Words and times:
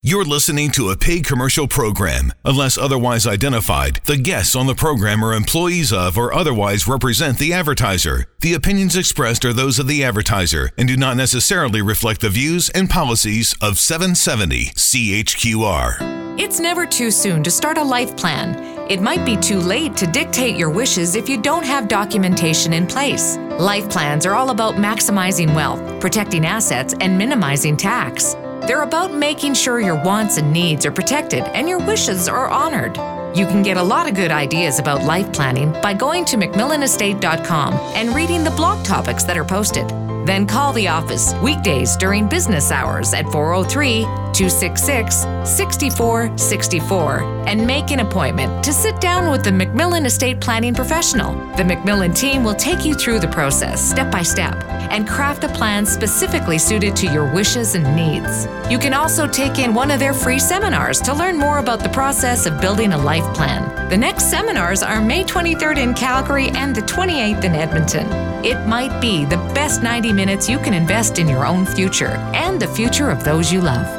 You're 0.00 0.24
listening 0.24 0.70
to 0.72 0.90
a 0.90 0.96
paid 0.96 1.26
commercial 1.26 1.66
program. 1.66 2.32
Unless 2.44 2.78
otherwise 2.78 3.26
identified, 3.26 3.96
the 4.04 4.16
guests 4.16 4.54
on 4.54 4.68
the 4.68 4.74
program 4.76 5.24
are 5.24 5.34
employees 5.34 5.92
of 5.92 6.16
or 6.16 6.32
otherwise 6.32 6.86
represent 6.86 7.38
the 7.38 7.52
advertiser. 7.52 8.28
The 8.38 8.54
opinions 8.54 8.94
expressed 8.94 9.44
are 9.44 9.52
those 9.52 9.80
of 9.80 9.88
the 9.88 10.04
advertiser 10.04 10.70
and 10.78 10.86
do 10.86 10.96
not 10.96 11.16
necessarily 11.16 11.82
reflect 11.82 12.20
the 12.20 12.30
views 12.30 12.70
and 12.70 12.88
policies 12.88 13.56
of 13.60 13.76
770 13.76 14.66
CHQR. 14.66 16.38
It's 16.38 16.60
never 16.60 16.86
too 16.86 17.10
soon 17.10 17.42
to 17.42 17.50
start 17.50 17.76
a 17.76 17.82
life 17.82 18.16
plan. 18.16 18.54
It 18.88 19.02
might 19.02 19.26
be 19.26 19.36
too 19.36 19.58
late 19.58 19.96
to 19.96 20.06
dictate 20.06 20.56
your 20.56 20.70
wishes 20.70 21.16
if 21.16 21.28
you 21.28 21.42
don't 21.42 21.64
have 21.64 21.88
documentation 21.88 22.72
in 22.72 22.86
place. 22.86 23.36
Life 23.58 23.90
plans 23.90 24.24
are 24.24 24.36
all 24.36 24.50
about 24.50 24.76
maximizing 24.76 25.52
wealth, 25.56 26.00
protecting 26.00 26.46
assets, 26.46 26.94
and 27.00 27.18
minimizing 27.18 27.76
tax. 27.76 28.36
They're 28.68 28.82
about 28.82 29.14
making 29.14 29.54
sure 29.54 29.80
your 29.80 29.94
wants 30.04 30.36
and 30.36 30.52
needs 30.52 30.84
are 30.84 30.92
protected 30.92 31.42
and 31.56 31.66
your 31.66 31.78
wishes 31.78 32.28
are 32.28 32.50
honored. 32.50 32.98
You 33.34 33.46
can 33.46 33.62
get 33.62 33.78
a 33.78 33.82
lot 33.82 34.06
of 34.06 34.14
good 34.14 34.30
ideas 34.30 34.78
about 34.78 35.04
life 35.04 35.32
planning 35.32 35.72
by 35.80 35.94
going 35.94 36.26
to 36.26 36.36
MacMillanestate.com 36.36 37.72
and 37.72 38.14
reading 38.14 38.44
the 38.44 38.50
blog 38.50 38.84
topics 38.84 39.24
that 39.24 39.38
are 39.38 39.44
posted. 39.44 39.88
Then 40.26 40.46
call 40.46 40.74
the 40.74 40.86
office 40.86 41.32
weekdays 41.36 41.96
during 41.96 42.28
business 42.28 42.70
hours 42.70 43.14
at 43.14 43.24
403 43.32 44.04
266 44.38 45.26
6464 45.48 47.44
and 47.48 47.66
make 47.66 47.90
an 47.90 47.98
appointment 47.98 48.62
to 48.62 48.72
sit 48.72 49.00
down 49.00 49.32
with 49.32 49.42
the 49.42 49.50
MacMillan 49.50 50.06
Estate 50.06 50.40
Planning 50.40 50.74
professional. 50.74 51.34
The 51.56 51.64
MacMillan 51.64 52.16
team 52.16 52.44
will 52.44 52.54
take 52.54 52.84
you 52.84 52.94
through 52.94 53.18
the 53.18 53.26
process 53.26 53.82
step 53.82 54.12
by 54.12 54.22
step 54.22 54.54
and 54.92 55.08
craft 55.08 55.42
a 55.42 55.48
plan 55.48 55.84
specifically 55.84 56.56
suited 56.56 56.94
to 56.94 57.12
your 57.12 57.34
wishes 57.34 57.74
and 57.74 57.96
needs. 57.96 58.46
You 58.70 58.78
can 58.78 58.94
also 58.94 59.26
take 59.26 59.58
in 59.58 59.74
one 59.74 59.90
of 59.90 59.98
their 59.98 60.14
free 60.14 60.38
seminars 60.38 61.00
to 61.00 61.14
learn 61.14 61.36
more 61.36 61.58
about 61.58 61.80
the 61.80 61.88
process 61.88 62.46
of 62.46 62.60
building 62.60 62.92
a 62.92 62.98
life 62.98 63.34
plan. 63.34 63.90
The 63.90 63.96
next 63.96 64.30
seminars 64.30 64.84
are 64.84 65.00
May 65.00 65.24
23rd 65.24 65.78
in 65.78 65.94
Calgary 65.94 66.50
and 66.50 66.76
the 66.76 66.82
28th 66.82 67.42
in 67.42 67.56
Edmonton. 67.56 68.06
It 68.44 68.68
might 68.68 69.00
be 69.00 69.24
the 69.24 69.38
best 69.52 69.82
90 69.82 70.12
minutes 70.12 70.48
you 70.48 70.58
can 70.58 70.74
invest 70.74 71.18
in 71.18 71.26
your 71.26 71.44
own 71.44 71.66
future 71.66 72.14
and 72.34 72.62
the 72.62 72.68
future 72.68 73.10
of 73.10 73.24
those 73.24 73.52
you 73.52 73.60
love. 73.60 73.97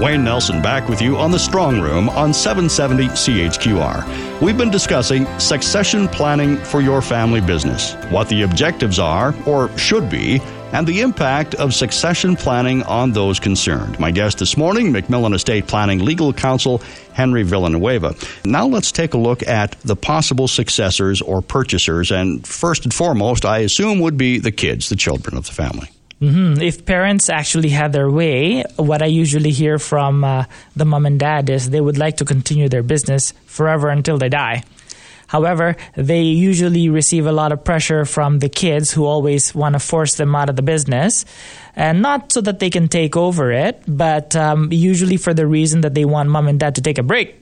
Wayne 0.00 0.22
Nelson 0.22 0.62
back 0.62 0.88
with 0.88 1.02
you 1.02 1.16
on 1.16 1.32
the 1.32 1.38
Strong 1.40 1.80
Room 1.80 2.08
on 2.10 2.32
770 2.32 3.08
CHQR. 3.08 4.40
We've 4.40 4.56
been 4.56 4.70
discussing 4.70 5.26
succession 5.40 6.06
planning 6.06 6.56
for 6.56 6.80
your 6.80 7.02
family 7.02 7.40
business, 7.40 7.94
what 8.10 8.28
the 8.28 8.42
objectives 8.42 9.00
are, 9.00 9.34
or 9.44 9.76
should 9.76 10.08
be, 10.08 10.40
and 10.72 10.86
the 10.86 11.00
impact 11.00 11.56
of 11.56 11.74
succession 11.74 12.36
planning 12.36 12.84
on 12.84 13.10
those 13.10 13.40
concerned. 13.40 13.98
My 13.98 14.12
guest 14.12 14.38
this 14.38 14.56
morning, 14.56 14.92
MacMillan 14.92 15.34
Estate 15.34 15.66
Planning 15.66 16.04
Legal 16.04 16.32
Counsel 16.32 16.80
Henry 17.12 17.42
Villanueva. 17.42 18.14
Now 18.44 18.68
let's 18.68 18.92
take 18.92 19.14
a 19.14 19.18
look 19.18 19.42
at 19.48 19.72
the 19.80 19.96
possible 19.96 20.46
successors 20.46 21.20
or 21.20 21.42
purchasers, 21.42 22.12
and 22.12 22.46
first 22.46 22.84
and 22.84 22.94
foremost, 22.94 23.44
I 23.44 23.58
assume 23.58 23.98
would 23.98 24.16
be 24.16 24.38
the 24.38 24.52
kids, 24.52 24.90
the 24.90 24.96
children 24.96 25.36
of 25.36 25.46
the 25.46 25.52
family. 25.52 25.90
Mm-hmm. 26.20 26.60
If 26.60 26.84
parents 26.84 27.30
actually 27.30 27.68
had 27.68 27.92
their 27.92 28.10
way, 28.10 28.64
what 28.76 29.02
I 29.02 29.06
usually 29.06 29.50
hear 29.50 29.78
from 29.78 30.24
uh, 30.24 30.44
the 30.74 30.84
mom 30.84 31.06
and 31.06 31.18
dad 31.18 31.48
is 31.48 31.70
they 31.70 31.80
would 31.80 31.98
like 31.98 32.16
to 32.16 32.24
continue 32.24 32.68
their 32.68 32.82
business 32.82 33.32
forever 33.46 33.88
until 33.88 34.18
they 34.18 34.28
die. 34.28 34.64
However, 35.28 35.76
they 35.94 36.22
usually 36.22 36.88
receive 36.88 37.26
a 37.26 37.32
lot 37.32 37.52
of 37.52 37.62
pressure 37.62 38.04
from 38.06 38.38
the 38.38 38.48
kids 38.48 38.90
who 38.90 39.04
always 39.04 39.54
want 39.54 39.74
to 39.74 39.78
force 39.78 40.16
them 40.16 40.34
out 40.34 40.48
of 40.48 40.56
the 40.56 40.62
business. 40.62 41.26
And 41.76 42.02
not 42.02 42.32
so 42.32 42.40
that 42.40 42.58
they 42.58 42.70
can 42.70 42.88
take 42.88 43.14
over 43.14 43.52
it, 43.52 43.82
but 43.86 44.34
um, 44.34 44.72
usually 44.72 45.18
for 45.18 45.34
the 45.34 45.46
reason 45.46 45.82
that 45.82 45.94
they 45.94 46.06
want 46.06 46.30
mom 46.30 46.48
and 46.48 46.58
dad 46.58 46.76
to 46.76 46.80
take 46.80 46.98
a 46.98 47.02
break 47.02 47.37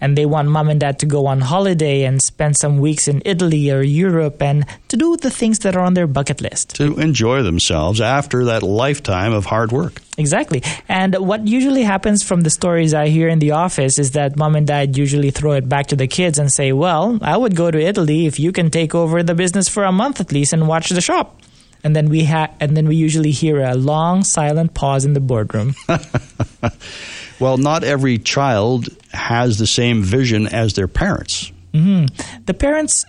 and 0.00 0.16
they 0.16 0.26
want 0.26 0.48
mom 0.48 0.68
and 0.68 0.80
dad 0.80 0.98
to 1.00 1.06
go 1.06 1.26
on 1.26 1.40
holiday 1.40 2.04
and 2.04 2.22
spend 2.22 2.56
some 2.56 2.78
weeks 2.78 3.08
in 3.08 3.22
Italy 3.24 3.70
or 3.70 3.82
Europe 3.82 4.42
and 4.42 4.64
to 4.88 4.96
do 4.96 5.16
the 5.16 5.30
things 5.30 5.60
that 5.60 5.76
are 5.76 5.82
on 5.82 5.94
their 5.94 6.06
bucket 6.06 6.40
list. 6.40 6.74
To 6.76 6.98
enjoy 6.98 7.42
themselves 7.42 8.00
after 8.00 8.44
that 8.46 8.62
lifetime 8.62 9.32
of 9.32 9.46
hard 9.46 9.72
work. 9.72 10.00
Exactly. 10.16 10.62
And 10.88 11.14
what 11.14 11.46
usually 11.46 11.82
happens 11.82 12.22
from 12.22 12.40
the 12.40 12.50
stories 12.50 12.92
I 12.92 13.08
hear 13.08 13.28
in 13.28 13.38
the 13.38 13.52
office 13.52 13.98
is 13.98 14.12
that 14.12 14.36
mom 14.36 14.56
and 14.56 14.66
dad 14.66 14.96
usually 14.96 15.30
throw 15.30 15.52
it 15.52 15.68
back 15.68 15.86
to 15.88 15.96
the 15.96 16.08
kids 16.08 16.38
and 16.38 16.52
say, 16.52 16.72
Well, 16.72 17.18
I 17.22 17.36
would 17.36 17.54
go 17.54 17.70
to 17.70 17.78
Italy 17.80 18.26
if 18.26 18.40
you 18.40 18.50
can 18.50 18.70
take 18.70 18.94
over 18.94 19.22
the 19.22 19.34
business 19.34 19.68
for 19.68 19.84
a 19.84 19.92
month 19.92 20.20
at 20.20 20.32
least 20.32 20.52
and 20.52 20.66
watch 20.66 20.88
the 20.90 21.00
shop. 21.00 21.40
And 21.84 21.94
then 21.94 22.08
we 22.08 22.24
ha- 22.24 22.50
and 22.60 22.76
then 22.76 22.88
we 22.88 22.96
usually 22.96 23.30
hear 23.30 23.62
a 23.62 23.74
long 23.74 24.24
silent 24.24 24.74
pause 24.74 25.04
in 25.04 25.12
the 25.12 25.20
boardroom. 25.20 25.74
well, 27.40 27.56
not 27.56 27.84
every 27.84 28.18
child 28.18 28.88
has 29.12 29.58
the 29.58 29.66
same 29.66 30.02
vision 30.02 30.46
as 30.46 30.74
their 30.74 30.88
parents. 30.88 31.52
Mm-hmm. 31.72 32.42
The 32.46 32.54
parents, 32.54 33.04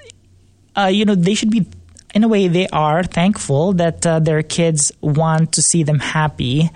uh, 0.77 0.85
you 0.85 1.05
know, 1.05 1.15
they 1.15 1.33
should 1.33 1.49
be, 1.49 1.65
in 2.13 2.23
a 2.23 2.27
way, 2.27 2.47
they 2.47 2.67
are 2.67 3.03
thankful 3.03 3.73
that 3.73 4.05
uh, 4.05 4.19
their 4.19 4.43
kids 4.43 4.91
want 5.01 5.53
to 5.53 5.61
see 5.61 5.83
them 5.83 5.99
happy. 5.99 6.69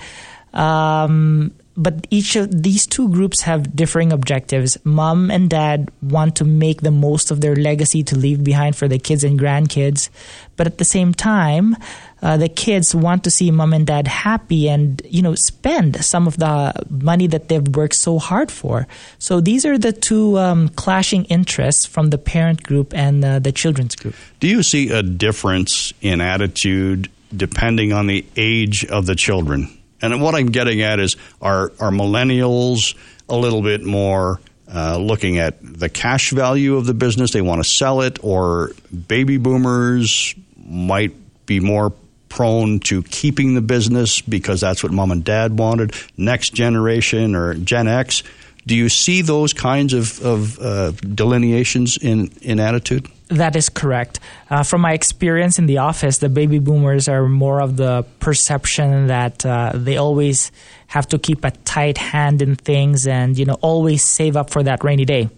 Um, 0.53 1.53
but 1.75 2.06
each 2.09 2.35
of 2.35 2.63
these 2.63 2.85
two 2.85 3.09
groups 3.09 3.41
have 3.41 3.75
differing 3.75 4.11
objectives. 4.11 4.78
Mom 4.84 5.31
and 5.31 5.50
dad 5.50 5.89
want 6.01 6.35
to 6.38 6.45
make 6.45 6.81
the 6.81 6.91
most 6.91 7.31
of 7.31 7.41
their 7.41 7.56
legacy 7.56 8.03
to 8.03 8.16
leave 8.16 8.44
behind 8.44 8.75
for 8.75 8.88
the 8.88 9.00
kids 9.00 9.23
and 9.23 9.39
grandkids. 9.39 10.09
But 10.56 10.67
at 10.67 10.78
the 10.78 10.85
same 10.85 11.13
time, 11.13 11.75
uh, 12.22 12.38
the 12.38 12.47
kids 12.47 12.94
want 12.94 13.23
to 13.23 13.31
see 13.31 13.50
mom 13.51 13.73
and 13.73 13.88
dad 13.88 14.07
happy 14.07 14.69
and 14.69 15.01
you 15.09 15.22
know 15.22 15.35
spend 15.35 16.03
some 16.06 16.28
of 16.28 16.38
the 16.38 16.73
money 16.89 17.28
that 17.28 17.50
they've 17.50 17.67
worked 17.75 17.95
so 17.95 18.19
hard 18.19 18.51
for. 18.51 18.88
So 19.17 19.41
these 19.41 19.66
are 19.66 19.78
the 19.78 19.91
two 19.91 20.38
um, 20.38 20.69
clashing 20.69 21.25
interests 21.25 21.85
from 21.85 22.11
the 22.11 22.17
parent 22.17 22.63
group 22.63 22.94
and 22.94 23.25
uh, 23.25 23.40
the 23.40 23.51
children's 23.51 23.95
group. 23.95 24.16
Do 24.40 24.47
you 24.47 24.63
see 24.63 24.91
a 24.91 25.01
difference 25.01 25.91
in 26.01 26.22
attitude 26.22 27.09
depending 27.35 27.94
on 27.94 28.07
the 28.07 28.23
age 28.38 28.85
of 28.85 29.07
the 29.07 29.16
children? 29.16 29.67
And 30.03 30.22
what 30.22 30.36
I'm 30.36 30.52
getting 30.52 30.81
at 30.81 31.00
is 31.00 31.16
are 31.41 31.72
are 31.80 31.90
millennials 31.90 32.96
a 33.30 33.36
little 33.36 33.62
bit 33.62 33.84
more 33.84 34.40
uh, 34.72 34.97
looking 34.97 35.38
at 35.38 35.58
the 35.62 35.90
cash 35.90 36.31
value 36.31 36.75
of 36.78 36.86
the 36.86 36.94
business, 36.94 37.31
they 37.31 37.41
want 37.41 37.64
to 37.64 37.69
sell 37.69 38.02
it, 38.02 38.19
or 38.24 38.72
baby 39.08 39.38
boomers 39.38 40.36
might 40.58 41.14
be 41.46 41.59
more 41.59 41.94
prone 42.30 42.80
to 42.80 43.03
keeping 43.03 43.53
the 43.53 43.62
business 43.62 44.22
because 44.22 44.62
that's 44.62 44.81
what 44.81 44.91
mom 44.91 45.12
and 45.12 45.24
dad 45.24 45.58
wanted. 45.58 45.94
Next 46.18 46.53
generation 46.53 47.35
or 47.35 47.53
Gen 47.53 47.88
X, 47.88 48.24
do 48.66 48.75
you 48.75 48.90
see 48.90 49.22
those 49.22 49.53
kinds 49.53 49.94
of, 49.94 50.20
of 50.25 50.59
uh, 50.59 50.91
delineations 50.91 51.97
in, 51.97 52.31
in 52.41 52.59
attitude? 52.59 53.08
That 53.29 53.56
is 53.56 53.69
correct. 53.69 54.19
Uh, 54.50 54.63
from 54.63 54.81
my 54.81 54.94
experience 54.94 55.57
in 55.57 55.66
the 55.66 55.78
office, 55.78 56.17
the 56.17 56.29
baby 56.29 56.59
boomers 56.59 57.07
are 57.07 57.28
more 57.28 57.61
of 57.61 57.78
the 57.78 58.06
perception 58.19 59.07
that 59.07 59.45
uh, 59.45 59.72
they 59.73 59.97
always 59.97 60.51
have 60.88 61.07
to 61.07 61.17
keep 61.17 61.45
a 61.45 61.51
tight 61.51 61.97
hand 61.97 62.41
in 62.41 62.56
things 62.56 63.07
and 63.07 63.38
you 63.38 63.45
know 63.45 63.57
always 63.61 64.03
save 64.03 64.38
up 64.38 64.50
for 64.50 64.61
that 64.63 64.84
rainy 64.84 65.06
day 65.06 65.29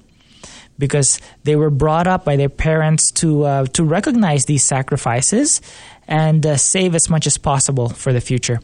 because 0.78 1.22
they 1.44 1.56
were 1.56 1.70
brought 1.70 2.08
up 2.08 2.26
by 2.26 2.36
their 2.36 2.50
parents 2.50 3.12
to 3.12 3.44
uh, 3.44 3.66
to 3.68 3.84
recognize 3.84 4.46
these 4.46 4.66
sacrifices 4.66 5.62
and 6.08 6.46
uh, 6.46 6.58
save 6.58 6.96
as 6.96 7.10
much 7.10 7.28
as 7.28 7.38
possible 7.38 7.90
for 7.90 8.12
the 8.12 8.22
future. 8.22 8.60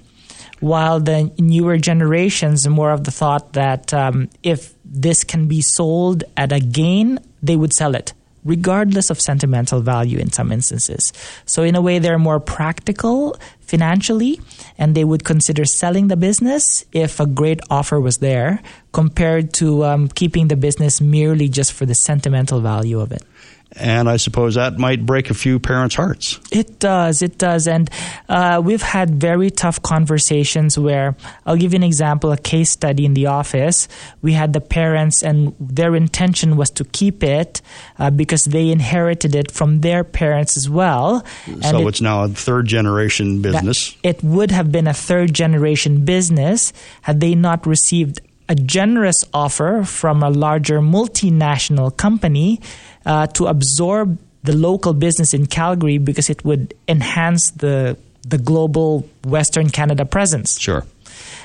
While 0.59 0.99
the 0.99 1.31
newer 1.39 1.77
generations 1.77 2.67
are 2.67 2.71
more 2.71 2.91
of 2.91 3.03
the 3.03 3.11
thought 3.11 3.53
that 3.53 3.93
um, 3.93 4.29
if 4.43 4.73
this 4.83 5.23
can 5.23 5.47
be 5.47 5.61
sold 5.61 6.23
at 6.35 6.51
a 6.51 6.59
gain, 6.59 7.19
they 7.41 7.55
would 7.55 7.73
sell 7.73 7.95
it 7.95 8.13
regardless 8.43 9.09
of 9.09 9.19
sentimental 9.19 9.81
value 9.81 10.19
in 10.19 10.31
some 10.31 10.51
instances. 10.51 11.13
So, 11.45 11.63
in 11.63 11.75
a 11.75 11.81
way, 11.81 11.99
they're 11.99 12.19
more 12.19 12.39
practical 12.39 13.35
financially, 13.61 14.41
and 14.77 14.95
they 14.95 15.03
would 15.03 15.23
consider 15.23 15.65
selling 15.65 16.07
the 16.07 16.17
business 16.17 16.83
if 16.91 17.19
a 17.19 17.25
great 17.25 17.61
offer 17.69 17.99
was 17.99 18.17
there, 18.17 18.61
compared 18.91 19.53
to 19.53 19.85
um, 19.85 20.07
keeping 20.09 20.47
the 20.47 20.57
business 20.57 20.99
merely 20.99 21.47
just 21.47 21.71
for 21.71 21.85
the 21.85 21.95
sentimental 21.95 22.59
value 22.61 22.99
of 22.99 23.11
it 23.11 23.23
and 23.73 24.09
I 24.09 24.17
suppose 24.17 24.55
that 24.55 24.77
might 24.77 25.05
break 25.05 25.29
a 25.29 25.33
few 25.33 25.59
parents' 25.59 25.95
hearts. 25.95 26.39
It 26.51 26.79
does, 26.79 27.21
it 27.21 27.37
does, 27.37 27.67
and 27.67 27.89
uh, 28.27 28.61
we've 28.63 28.81
had 28.81 29.15
very 29.15 29.49
tough 29.49 29.81
conversations 29.81 30.77
where 30.77 31.15
I'll 31.45 31.55
give 31.55 31.73
you 31.73 31.77
an 31.77 31.83
example. 31.83 32.31
A 32.31 32.37
case 32.37 32.69
study 32.71 33.05
in 33.05 33.13
the 33.13 33.27
office, 33.27 33.87
we 34.21 34.33
had 34.33 34.53
the 34.53 34.61
parents, 34.61 35.23
and 35.23 35.55
their 35.59 35.95
intention 35.95 36.57
was 36.57 36.69
to 36.71 36.83
keep 36.83 37.23
it 37.23 37.61
uh, 37.97 38.09
because 38.09 38.45
they 38.45 38.69
inherited 38.69 39.35
it 39.35 39.51
from 39.51 39.81
their 39.81 40.03
parents 40.03 40.57
as 40.57 40.69
well. 40.69 41.25
So 41.61 41.79
it, 41.79 41.87
it's 41.87 42.01
now 42.01 42.23
a 42.23 42.29
third 42.29 42.67
generation 42.67 43.41
business. 43.41 43.95
It 44.03 44.21
would 44.23 44.51
have 44.51 44.71
been 44.71 44.87
a 44.87 44.93
third 44.93 45.33
generation 45.33 46.03
business 46.03 46.73
had 47.03 47.21
they 47.21 47.35
not 47.35 47.65
received 47.65 48.19
a 48.51 48.55
generous 48.55 49.23
offer 49.33 49.83
from 49.85 50.21
a 50.21 50.29
larger 50.29 50.81
multinational 50.81 51.95
company 51.95 52.59
uh, 53.05 53.27
to 53.27 53.47
absorb 53.47 54.17
the 54.43 54.55
local 54.55 54.93
business 54.93 55.33
in 55.33 55.45
Calgary 55.45 55.97
because 55.97 56.29
it 56.29 56.43
would 56.43 56.73
enhance 56.87 57.51
the 57.51 57.97
the 58.27 58.37
global 58.37 59.07
Western 59.25 59.69
Canada 59.69 60.05
presence. 60.05 60.59
Sure. 60.59 60.85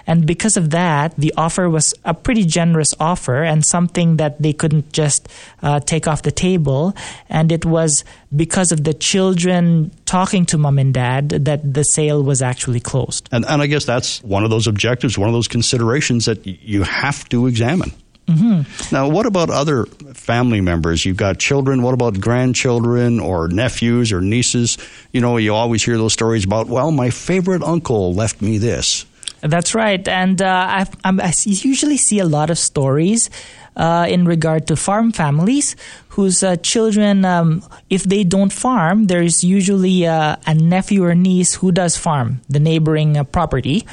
And 0.07 0.27
because 0.27 0.57
of 0.57 0.71
that, 0.71 1.17
the 1.17 1.35
offer 1.37 1.69
was 1.69 1.95
a 2.05 2.15
pretty 2.15 2.45
generous 2.45 2.95
offer 3.01 3.43
and 3.43 3.65
something 3.65 4.17
that 4.19 4.41
they 4.41 4.53
couldn't 4.53 4.93
just 4.93 5.29
uh, 5.63 5.81
take 5.81 6.07
off 6.07 6.23
the 6.23 6.31
table. 6.31 6.95
And 7.29 7.51
it 7.51 7.65
was 7.65 8.05
because 8.35 8.71
of 8.71 8.85
the 8.85 8.95
children 8.95 9.91
talking 10.05 10.47
to 10.47 10.59
mom 10.59 10.79
and 10.79 10.95
dad 10.95 11.31
that 11.31 11.75
the 11.75 11.83
sale 11.83 12.23
was 12.23 12.41
actually 12.41 12.81
closed. 12.81 13.29
And, 13.33 13.45
and 13.47 13.61
I 13.61 13.67
guess 13.67 13.85
that's 13.85 14.23
one 14.23 14.45
of 14.45 14.51
those 14.51 14.67
objectives, 14.69 15.19
one 15.19 15.29
of 15.29 15.35
those 15.35 15.49
considerations 15.49 16.27
that 16.27 16.47
you 16.47 16.85
have 16.85 17.29
to 17.31 17.49
examine. 17.49 17.93
Mm-hmm. 18.27 18.95
Now, 18.95 19.09
what 19.09 19.27
about 19.27 19.51
other 19.51 19.87
family 20.15 20.61
members? 20.61 21.05
You've 21.05 21.17
got 21.17 21.39
children. 21.39 21.83
What 21.83 21.95
about 21.95 22.21
grandchildren 22.21 23.21
or 23.21 23.49
nephews 23.49 24.13
or 24.13 24.21
nieces? 24.21 24.79
You 25.13 25.21
know, 25.21 25.37
you 25.37 25.55
always 25.55 25.85
hear 25.85 25.97
those 25.97 26.13
stories 26.13 26.45
about, 26.45 26.67
well, 26.67 26.91
my 26.91 27.11
favorite 27.11 27.63
uncle 27.63 28.15
left 28.15 28.43
me 28.43 28.59
this. 28.59 29.07
That's 29.43 29.75
right. 29.75 30.07
And 30.09 30.43
uh, 30.43 30.85
I 31.05 31.33
usually 31.45 31.99
see 31.99 32.19
a 32.19 32.25
lot 32.25 32.51
of 32.51 32.59
stories 32.59 33.31
uh, 33.77 34.07
in 34.09 34.25
regard 34.25 34.67
to 34.69 34.77
farm 34.77 35.13
families 35.13 35.77
whose 36.09 36.43
uh, 36.43 36.57
children, 36.57 37.25
um, 37.25 37.63
if 37.91 38.05
they 38.05 38.25
don't 38.25 38.53
farm, 38.53 39.07
there's 39.07 39.45
usually 39.45 40.07
uh, 40.07 40.37
a 40.47 40.55
nephew 40.55 41.05
or 41.05 41.15
niece 41.15 41.55
who 41.55 41.71
does 41.71 41.97
farm 41.97 42.41
the 42.49 42.59
neighboring 42.59 43.17
uh, 43.17 43.25
property 43.25 43.87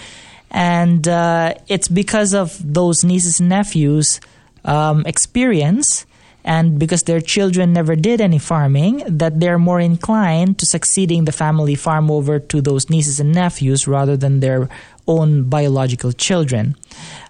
and 0.53 1.07
uh, 1.07 1.55
it's 1.67 1.87
because 1.87 2.33
of 2.33 2.57
those 2.61 3.03
nieces 3.03 3.39
and 3.39 3.49
nephews' 3.49 4.21
um, 4.63 5.03
experience 5.05 6.05
and 6.45 6.77
because 6.77 7.03
their 7.03 7.21
children 7.21 7.73
never 7.73 7.95
did 7.95 8.19
any 8.19 8.37
farming, 8.37 9.01
that 9.07 9.39
they're 9.39 9.57
more 9.57 9.79
inclined 9.79 10.59
to 10.59 10.65
succeeding 10.65 11.25
the 11.25 11.31
family 11.31 11.73
farm 11.73 12.11
over 12.11 12.37
to 12.37 12.61
those 12.61 12.89
nieces 12.89 13.19
and 13.19 13.33
nephews 13.33 13.87
rather 13.87 14.17
than 14.17 14.41
their 14.41 14.69
own 15.07 15.43
biological 15.43 16.11
children. 16.11 16.75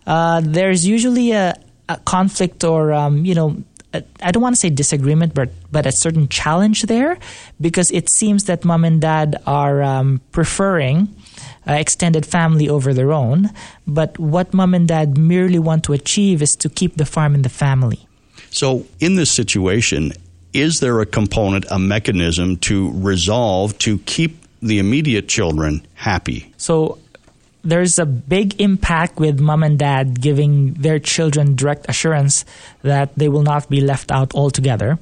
Uh, 0.07 0.41
there's 0.43 0.85
usually 0.85 1.31
a, 1.31 1.55
a 1.89 1.97
conflict 1.97 2.63
or, 2.63 2.91
um, 2.91 3.23
you 3.23 3.35
know, 3.35 3.63
I 4.23 4.31
don't 4.31 4.41
want 4.41 4.55
to 4.55 4.59
say 4.59 4.71
disagreement, 4.71 5.35
but 5.35 5.51
but 5.71 5.85
a 5.85 5.91
certain 5.91 6.27
challenge 6.27 6.81
there, 6.83 7.19
because 7.61 7.91
it 7.91 8.09
seems 8.09 8.45
that 8.45 8.65
mom 8.65 8.85
and 8.85 8.99
dad 8.99 9.39
are 9.45 9.83
um, 9.83 10.19
preferring 10.31 11.13
uh, 11.67 11.73
extended 11.73 12.25
family 12.25 12.67
over 12.69 12.93
their 12.93 13.11
own. 13.11 13.49
But 13.87 14.17
what 14.19 14.53
mom 14.53 14.73
and 14.73 14.87
dad 14.87 15.17
merely 15.17 15.59
want 15.59 15.83
to 15.85 15.93
achieve 15.93 16.41
is 16.41 16.55
to 16.57 16.69
keep 16.69 16.97
the 16.97 17.05
farm 17.05 17.35
in 17.35 17.41
the 17.41 17.49
family. 17.49 18.07
So, 18.49 18.85
in 18.99 19.15
this 19.15 19.31
situation, 19.31 20.13
is 20.53 20.79
there 20.79 20.99
a 20.99 21.05
component, 21.05 21.65
a 21.71 21.79
mechanism 21.79 22.57
to 22.57 22.91
resolve 22.93 23.77
to 23.79 23.97
keep 23.99 24.37
the 24.61 24.79
immediate 24.79 25.27
children 25.27 25.85
happy? 25.95 26.53
So, 26.57 26.99
there's 27.63 27.97
a 27.97 28.05
big 28.05 28.59
impact 28.59 29.19
with 29.19 29.39
mom 29.39 29.63
and 29.63 29.79
dad 29.79 30.19
giving 30.19 30.73
their 30.73 30.99
children 30.99 31.55
direct 31.55 31.85
assurance 31.87 32.43
that 32.81 33.15
they 33.15 33.29
will 33.29 33.41
not 33.41 33.69
be 33.69 33.79
left 33.79 34.11
out 34.11 34.35
altogether. 34.35 34.99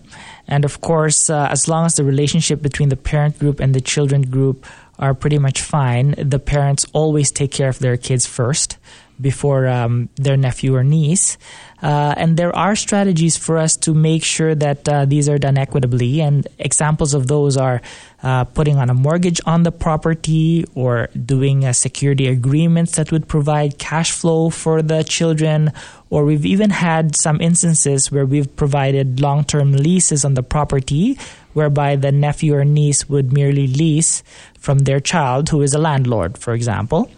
And 0.47 0.63
of 0.63 0.81
course, 0.81 1.29
uh, 1.29 1.47
as 1.49 1.67
long 1.67 1.85
as 1.85 1.95
the 1.95 2.03
relationship 2.03 2.61
between 2.61 2.89
the 2.89 2.95
parent 2.97 3.39
group 3.39 3.59
and 3.59 3.73
the 3.73 3.81
children 3.81 4.21
group 4.23 4.65
are 5.01 5.13
pretty 5.13 5.39
much 5.39 5.61
fine. 5.61 6.15
The 6.17 6.39
parents 6.39 6.85
always 6.93 7.31
take 7.31 7.51
care 7.51 7.69
of 7.69 7.79
their 7.79 7.97
kids 7.97 8.25
first 8.25 8.77
before 9.21 9.67
um, 9.67 10.09
their 10.15 10.35
nephew 10.35 10.75
or 10.75 10.83
niece. 10.83 11.37
Uh, 11.81 12.13
and 12.17 12.37
there 12.37 12.55
are 12.55 12.75
strategies 12.75 13.37
for 13.37 13.57
us 13.57 13.75
to 13.75 13.93
make 13.93 14.23
sure 14.23 14.53
that 14.53 14.87
uh, 14.87 15.05
these 15.05 15.29
are 15.29 15.37
done 15.37 15.57
equitably. 15.57 16.21
And 16.21 16.47
examples 16.57 17.13
of 17.13 17.27
those 17.27 17.57
are 17.57 17.81
uh, 18.23 18.45
putting 18.45 18.77
on 18.77 18.89
a 18.89 18.93
mortgage 18.93 19.41
on 19.45 19.63
the 19.63 19.71
property 19.71 20.65
or 20.75 21.09
doing 21.25 21.65
a 21.65 21.73
security 21.73 22.27
agreements 22.27 22.95
that 22.95 23.11
would 23.11 23.27
provide 23.27 23.77
cash 23.77 24.11
flow 24.11 24.49
for 24.49 24.81
the 24.81 25.03
children. 25.03 25.71
Or 26.09 26.25
we've 26.25 26.45
even 26.45 26.69
had 26.69 27.15
some 27.15 27.41
instances 27.41 28.11
where 28.11 28.25
we've 28.25 28.55
provided 28.55 29.19
long 29.19 29.43
term 29.43 29.71
leases 29.71 30.25
on 30.25 30.33
the 30.35 30.43
property 30.43 31.17
whereby 31.53 31.95
the 31.95 32.11
nephew 32.11 32.55
or 32.55 32.65
niece 32.65 33.09
would 33.09 33.33
merely 33.33 33.67
lease 33.67 34.23
from 34.59 34.79
their 34.79 34.99
child, 34.99 35.49
who 35.49 35.61
is 35.61 35.73
a 35.73 35.79
landlord, 35.79 36.37
for 36.37 36.53
example. 36.53 37.09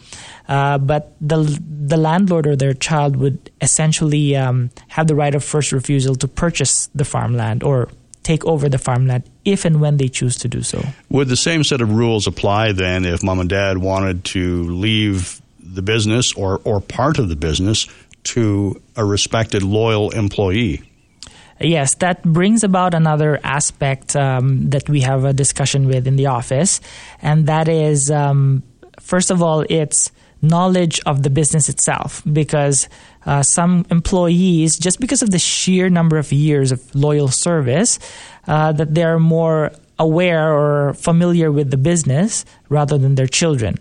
Uh, 0.48 0.78
but 0.78 1.16
the 1.22 1.60
the 1.86 1.98
landlord 1.98 2.48
or 2.48 2.56
their 2.56 2.74
child 2.74 3.16
would 3.16 3.50
essentially 3.62 4.36
um, 4.36 4.70
have 4.90 5.08
the 5.08 5.16
right 5.16 5.34
of 5.36 5.44
first 5.44 5.72
refusal 5.72 6.16
to 6.16 6.28
purchase 6.28 6.88
the 6.94 7.06
farmland 7.06 7.64
or 7.64 7.90
take 8.24 8.46
over 8.46 8.70
the 8.70 8.78
farmland 8.78 9.24
if 9.46 9.66
and 9.66 9.80
when 9.82 9.98
they 9.98 10.08
choose 10.08 10.38
to 10.38 10.48
do 10.48 10.62
so. 10.62 10.82
Would 11.10 11.28
the 11.28 11.38
same 11.38 11.64
set 11.64 11.82
of 11.82 11.92
rules 11.92 12.28
apply 12.28 12.72
then 12.72 13.06
if 13.06 13.24
mom 13.24 13.40
and 13.40 13.50
dad 13.50 13.78
wanted 13.78 14.24
to 14.26 14.64
leave 14.64 15.42
the 15.60 15.82
business 15.82 16.34
or, 16.34 16.62
or 16.64 16.80
part 16.82 17.20
of 17.20 17.30
the 17.30 17.36
business 17.36 17.88
to 18.24 18.82
a 18.96 19.04
respected, 19.04 19.64
loyal 19.64 20.12
employee? 20.12 20.82
Yes, 21.64 21.96
that 21.96 22.22
brings 22.24 22.66
about 22.66 22.94
another 22.94 23.40
aspect 23.42 24.18
um, 24.18 24.70
that 24.72 24.90
we 24.90 25.00
have 25.02 25.24
a 25.24 25.32
discussion 25.32 25.88
with 25.88 26.06
in 26.08 26.18
the 26.18 26.26
office, 26.26 26.82
and 27.22 27.48
that 27.48 27.70
is, 27.70 28.12
um, 28.12 28.64
first 29.00 29.32
of 29.32 29.42
all, 29.42 29.66
it's 29.70 30.12
knowledge 30.42 31.00
of 31.06 31.24
the 31.24 31.30
business 31.30 31.70
itself 31.70 32.22
because 32.32 32.90
uh, 33.26 33.42
some 33.42 33.86
employees, 33.90 34.78
just 34.78 35.00
because 35.00 35.22
of 35.22 35.32
the 35.32 35.40
sheer 35.40 35.90
number 35.90 36.18
of 36.18 36.34
years 36.34 36.74
of 36.74 36.94
loyal 36.94 37.30
service, 37.30 37.98
uh, 38.48 38.74
that 38.74 38.94
they're 38.94 39.20
more 39.20 39.72
aware 39.98 40.54
or 40.54 40.94
familiar 40.96 41.50
with 41.50 41.72
the 41.72 41.78
business 41.78 42.44
rather 42.68 42.98
than 42.98 43.16
their 43.16 43.28
children. 43.28 43.80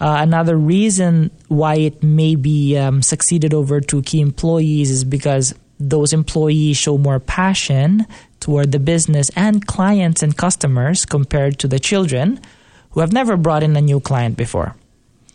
Uh, 0.00 0.16
another 0.20 0.56
reason 0.56 1.30
why 1.48 1.74
it 1.76 2.02
may 2.02 2.34
be 2.34 2.78
um, 2.78 3.02
succeeded 3.02 3.52
over 3.52 3.80
to 3.80 4.00
key 4.02 4.22
employees 4.22 4.90
is 4.90 5.04
because 5.04 5.54
those 5.78 6.12
employees 6.12 6.76
show 6.76 6.98
more 6.98 7.20
passion 7.20 8.06
toward 8.40 8.72
the 8.72 8.78
business 8.78 9.30
and 9.34 9.66
clients 9.66 10.22
and 10.22 10.36
customers 10.36 11.04
compared 11.04 11.58
to 11.58 11.68
the 11.68 11.78
children 11.78 12.40
who 12.90 13.00
have 13.00 13.12
never 13.12 13.36
brought 13.36 13.62
in 13.62 13.76
a 13.76 13.80
new 13.80 14.00
client 14.00 14.36
before. 14.36 14.76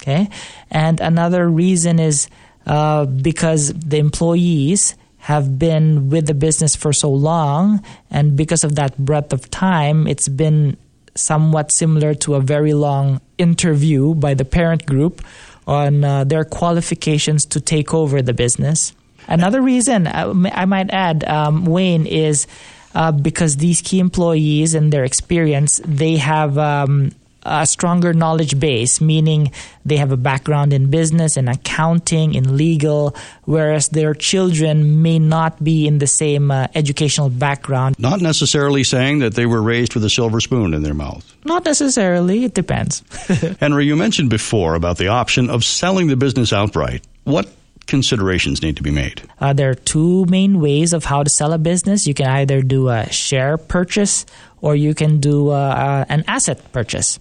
Okay, 0.01 0.30
and 0.71 1.01
another 1.01 1.50
reason 1.50 2.00
is 2.00 2.30
uh, 2.65 3.06
because 3.06 3.74
the 3.74 3.97
employees 3.97 4.95
have 5.18 5.59
been 5.59 6.09
with 6.09 6.27
the 6.27 6.33
business 6.33 6.75
for 6.75 6.94
so 6.94 7.12
long, 7.12 7.83
and 8.09 8.38
because 8.38 8.63
of 8.63 8.75
that 8.75 8.97
breadth 8.97 9.33
of 9.33 9.50
time, 9.51 10.07
it's 10.07 10.30
been 10.30 10.77
somewhat 11.15 11.71
similar 11.71 12.13
to 12.13 12.35
a 12.35 12.42
very 12.42 12.74
long 12.74 13.19
interview 13.38 14.15
by 14.15 14.33
the 14.33 14.45
parent 14.45 14.85
group 14.85 15.21
on 15.68 16.03
uh, 16.03 16.24
their 16.24 16.45
qualifications 16.45 17.45
to 17.45 17.59
take 17.59 17.94
over 17.94 18.21
the 18.21 18.33
business. 18.33 18.94
Another 19.30 19.62
reason 19.62 20.08
uh, 20.08 20.34
I 20.52 20.66
might 20.66 20.90
add, 20.92 21.24
um, 21.24 21.66
Wayne, 21.66 22.06
is 22.06 22.48
uh, 22.95 23.12
because 23.12 23.57
these 23.57 23.81
key 23.81 24.00
employees 24.00 24.74
and 24.74 24.92
their 24.92 25.04
experience, 25.04 25.80
they 25.86 26.18
have 26.18 26.57
um, 26.57 27.12
a 27.44 27.66
stronger 27.66 28.14
knowledge 28.14 28.59
base, 28.59 29.00
meaning 29.00 29.52
they 29.86 29.98
have 29.98 30.12
a 30.12 30.18
background 30.18 30.74
in 30.74 30.90
business 30.90 31.38
and 31.38 31.48
accounting, 31.48 32.33
in 32.33 32.57
legal, 32.57 33.16
whereas 33.45 33.90
their 33.90 34.14
children 34.14 35.02
may 35.02 35.19
not 35.19 35.64
be 35.64 35.88
in 35.88 36.00
the 36.00 36.07
same 36.07 36.52
uh, 36.52 36.68
educational 36.76 37.30
background. 37.30 37.98
Not 38.00 38.21
necessarily 38.21 38.83
saying 38.83 39.19
that 39.19 39.36
they 39.36 39.45
were 39.45 39.62
raised 39.62 39.94
with 39.94 40.04
a 40.04 40.09
silver 40.09 40.42
spoon 40.42 40.74
in 40.74 40.83
their 40.83 40.94
mouth. 40.94 41.24
Not 41.45 41.66
necessarily, 41.66 42.45
it 42.45 42.54
depends. 42.54 43.04
Henry, 43.59 43.86
you 43.86 43.95
mentioned 43.95 44.30
before 44.30 44.76
about 44.76 44.98
the 44.98 45.07
option 45.07 45.50
of 45.50 45.64
selling 45.64 46.07
the 46.07 46.18
business 46.18 46.52
outright. 46.52 47.04
What 47.24 47.48
considerations 47.90 48.62
need 48.62 48.78
to 48.78 48.84
be 48.84 48.92
made? 48.92 49.22
Uh, 49.40 49.54
there 49.54 49.69
are 49.69 49.76
two 49.76 50.26
main 50.26 50.62
ways 50.62 50.94
of 50.94 51.06
how 51.06 51.24
to 51.24 51.30
sell 51.30 51.52
a 51.52 51.58
business. 51.58 52.08
You 52.08 52.14
can 52.14 52.28
either 52.28 52.62
do 52.62 52.90
a 52.90 53.12
share 53.12 53.58
purchase 53.58 54.26
or 54.62 54.76
you 54.76 54.94
can 54.94 55.19
do 55.19 55.50
uh, 55.50 55.54
uh, 55.54 56.06
an 56.10 56.24
asset 56.28 56.72
purchase. 56.72 57.19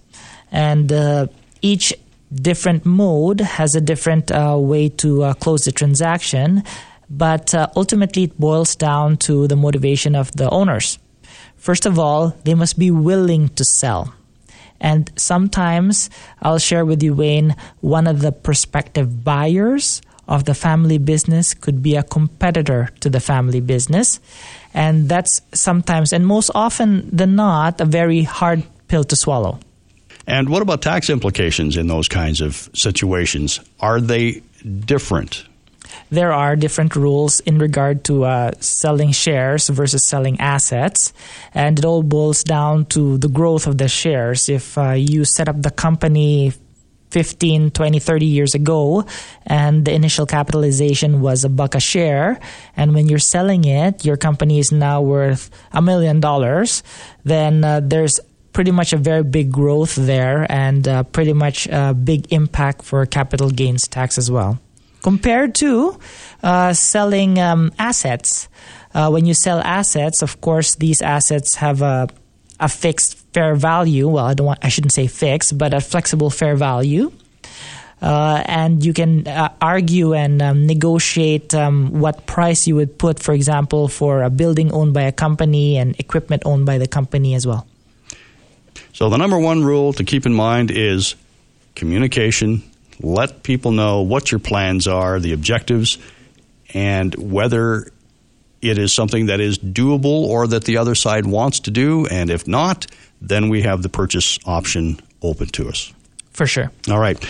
And 0.51 0.91
uh, 0.91 1.27
each 1.61 1.93
different 2.33 2.85
mode 2.85 3.41
has 3.41 3.75
a 3.75 3.81
different 3.81 4.31
way 4.31 4.89
to 4.89 5.33
close 5.39 5.65
the 5.65 5.71
transaction, 5.71 6.63
but 7.09 7.53
ultimately 7.75 8.23
it 8.23 8.39
boils 8.39 8.75
down 8.75 9.17
to 9.17 9.47
the 9.47 9.55
motivation 9.55 10.15
of 10.15 10.31
the 10.33 10.49
owners. 10.49 10.99
First 11.57 11.85
of 11.85 11.97
all, 11.97 12.35
they 12.45 12.53
must 12.53 12.77
be 12.77 12.91
willing 12.91 13.49
to 13.49 13.65
sell. 13.65 14.13
And 14.79 15.11
sometimes 15.17 16.09
I'll 16.41 16.59
share 16.59 16.85
with 16.85 17.03
you, 17.03 17.13
Wayne, 17.13 17.55
one 17.81 18.07
of 18.07 18.21
the 18.21 18.31
prospective 18.31 19.23
buyers 19.23 20.01
of 20.29 20.45
the 20.45 20.53
family 20.53 20.99
business 20.99 21.53
could 21.55 21.81
be 21.81 21.95
a 21.95 22.03
competitor 22.03 22.89
to 23.01 23.09
the 23.09 23.19
family 23.19 23.59
business. 23.59 24.21
And 24.73 25.09
that's 25.09 25.41
sometimes, 25.53 26.13
and 26.13 26.25
most 26.25 26.51
often 26.53 27.09
than 27.11 27.35
not, 27.35 27.81
a 27.81 27.85
very 27.85 28.21
hard 28.21 28.63
pill 28.87 29.03
to 29.03 29.15
swallow. 29.15 29.59
And 30.27 30.47
what 30.49 30.61
about 30.61 30.83
tax 30.83 31.09
implications 31.09 31.75
in 31.75 31.87
those 31.87 32.07
kinds 32.07 32.39
of 32.39 32.69
situations? 32.75 33.59
Are 33.79 33.99
they 33.99 34.43
different? 34.85 35.43
There 36.11 36.31
are 36.31 36.55
different 36.55 36.95
rules 36.95 37.39
in 37.41 37.57
regard 37.57 38.03
to 38.05 38.25
uh, 38.25 38.51
selling 38.59 39.11
shares 39.11 39.69
versus 39.69 40.05
selling 40.05 40.39
assets, 40.39 41.13
and 41.53 41.79
it 41.79 41.85
all 41.85 42.03
boils 42.03 42.43
down 42.43 42.85
to 42.93 43.17
the 43.17 43.27
growth 43.27 43.65
of 43.65 43.79
the 43.79 43.87
shares. 43.87 44.49
If 44.49 44.77
uh, 44.77 44.91
you 44.91 45.25
set 45.25 45.49
up 45.49 45.61
the 45.61 45.71
company 45.71 46.53
15, 47.11 47.71
20, 47.71 47.99
30 47.99 48.25
years 48.25 48.55
ago, 48.55 49.05
and 49.45 49.85
the 49.85 49.93
initial 49.93 50.25
capitalization 50.25 51.21
was 51.21 51.43
a 51.43 51.49
buck 51.49 51.75
a 51.75 51.79
share, 51.79 52.39
and 52.77 52.93
when 52.93 53.07
you're 53.07 53.19
selling 53.19 53.65
it, 53.65 54.05
your 54.05 54.17
company 54.17 54.59
is 54.59 54.71
now 54.71 55.01
worth 55.01 55.49
a 55.71 55.81
million 55.81 56.19
dollars, 56.19 56.83
then 57.23 57.63
uh, 57.63 57.81
there's 57.83 58.19
pretty 58.53 58.71
much 58.71 58.93
a 58.93 58.97
very 58.97 59.23
big 59.23 59.51
growth 59.51 59.95
there 59.95 60.45
and 60.51 60.87
uh, 60.87 61.03
pretty 61.03 61.33
much 61.33 61.67
a 61.67 61.93
big 61.93 62.31
impact 62.33 62.81
for 62.83 63.05
capital 63.05 63.49
gains 63.49 63.87
tax 63.87 64.17
as 64.17 64.29
well. 64.29 64.59
Compared 65.01 65.55
to 65.55 65.97
uh, 66.43 66.73
selling 66.73 67.39
um, 67.39 67.71
assets, 67.79 68.49
uh, 68.93 69.09
when 69.09 69.25
you 69.25 69.33
sell 69.33 69.59
assets, 69.59 70.21
of 70.21 70.41
course, 70.41 70.75
these 70.75 71.01
assets 71.01 71.55
have 71.55 71.81
a, 71.81 72.09
a 72.59 72.69
fixed 72.69 73.17
fair 73.33 73.55
value. 73.55 74.07
Well, 74.07 74.25
I 74.25 74.33
don't 74.33 74.47
want, 74.47 74.59
I 74.63 74.69
shouldn't 74.69 74.93
say 74.93 75.07
fixed, 75.07 75.57
but 75.57 75.73
a 75.73 75.81
flexible 75.81 76.29
fair 76.29 76.55
value. 76.55 77.11
Uh, 78.01 78.41
and 78.45 78.85
you 78.85 78.93
can 78.93 79.27
uh, 79.27 79.49
argue 79.61 80.13
and 80.13 80.41
um, 80.41 80.65
negotiate 80.65 81.53
um, 81.53 81.99
what 81.99 82.25
price 82.25 82.65
you 82.65 82.75
would 82.75 82.97
put, 82.97 83.19
for 83.19 83.33
example, 83.33 83.89
for 83.89 84.23
a 84.23 84.29
building 84.29 84.71
owned 84.71 84.93
by 84.93 85.01
a 85.01 85.11
company 85.11 85.77
and 85.77 85.99
equipment 85.99 86.43
owned 86.45 86.65
by 86.65 86.77
the 86.77 86.87
company 86.87 87.33
as 87.33 87.45
well. 87.45 87.67
So, 88.93 89.09
the 89.09 89.17
number 89.17 89.37
one 89.37 89.63
rule 89.65 89.91
to 89.93 90.03
keep 90.03 90.25
in 90.25 90.33
mind 90.33 90.71
is 90.71 91.15
communication. 91.75 92.63
Let 93.01 93.43
people 93.43 93.71
know 93.71 94.01
what 94.01 94.31
your 94.31 94.39
plans 94.39 94.87
are, 94.87 95.19
the 95.19 95.33
objectives, 95.33 95.97
and 96.73 97.13
whether 97.15 97.91
it 98.61 98.77
is 98.77 98.93
something 98.93 99.27
that 99.27 99.39
is 99.39 99.57
doable 99.57 100.27
or 100.27 100.47
that 100.47 100.65
the 100.65 100.77
other 100.77 100.95
side 100.95 101.25
wants 101.25 101.61
to 101.61 101.71
do. 101.71 102.05
And 102.07 102.29
if 102.29 102.47
not, 102.47 102.87
then 103.21 103.49
we 103.49 103.61
have 103.61 103.81
the 103.81 103.89
purchase 103.89 104.37
option 104.45 104.99
open 105.21 105.47
to 105.47 105.69
us. 105.69 105.93
For 106.31 106.47
sure. 106.47 106.71
All 106.89 106.99
right. 106.99 107.23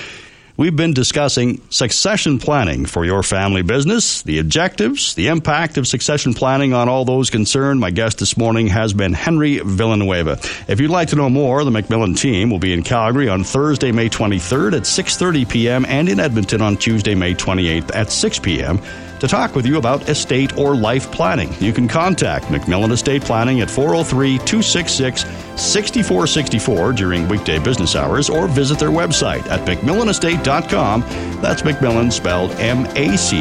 We've 0.59 0.75
been 0.75 0.93
discussing 0.93 1.62
succession 1.69 2.38
planning 2.38 2.86
for 2.86 3.05
your 3.05 3.24
family 3.24 3.62
business, 3.62 4.24
the 4.24 4.39
objectives, 4.39 5.15
the 5.15 5.27
impact 5.27 5.77
of 5.77 5.88
succession 5.88 6.33
planning 6.33 6.74
on 6.74 6.89
all 6.89 7.05
those 7.05 7.29
concerned. 7.29 7.79
My 7.79 7.91
guest 7.91 8.19
this 8.19 8.36
morning 8.36 8.67
has 8.67 8.91
been 8.91 9.13
Henry 9.13 9.59
Villanueva. 9.59 10.38
If 10.67 10.81
you'd 10.81 10.91
like 10.91 11.07
to 11.09 11.15
know 11.15 11.29
more, 11.29 11.63
the 11.63 11.71
MacMillan 11.71 12.19
team 12.19 12.50
will 12.50 12.59
be 12.59 12.74
in 12.74 12.83
Calgary 12.83 13.29
on 13.29 13.45
Thursday, 13.45 13.93
May 13.93 14.09
23rd 14.09 14.75
at 14.75 14.83
6:30 14.83 15.50
p.m. 15.50 15.86
and 15.86 16.09
in 16.09 16.19
Edmonton 16.19 16.62
on 16.62 16.75
Tuesday, 16.75 17.15
May 17.15 17.36
28th 17.36 17.95
at 17.95 18.12
6 18.12 18.39
p.m 18.39 18.81
to 19.19 19.27
talk 19.27 19.55
with 19.55 19.65
you 19.65 19.77
about 19.77 20.07
estate 20.09 20.57
or 20.57 20.75
life 20.75 21.11
planning. 21.11 21.53
You 21.59 21.73
can 21.73 21.88
contact 21.88 22.45
MacMillan 22.45 22.91
Estate 22.91 23.21
Planning 23.23 23.61
at 23.61 23.69
403 23.69 24.38
266 24.39 25.21
6464 25.55 26.93
during 26.93 27.27
weekday 27.27 27.59
business 27.59 27.95
hours 27.95 28.29
or 28.29 28.47
visit 28.47 28.79
their 28.79 28.89
website 28.89 29.45
at 29.47 29.67
MacMillanestate.com. 29.67 31.01
That's 31.41 31.63
MacMillan 31.63 32.11
spelled 32.11 32.51
M 32.53 32.85
A 32.95 33.17
C 33.17 33.38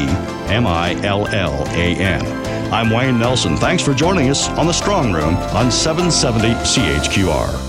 M 0.47 0.67
I 0.67 0.93
L 1.03 1.27
L 1.27 1.63
A 1.67 1.95
N. 1.95 2.73
I'm 2.73 2.89
Wayne 2.91 3.17
Nelson. 3.17 3.57
Thanks 3.57 3.83
for 3.83 3.93
joining 3.93 4.29
us 4.29 4.47
on 4.49 4.67
the 4.67 4.73
Strong 4.73 5.13
Room 5.13 5.35
on 5.35 5.71
770 5.71 6.53
CHQR. 6.65 7.68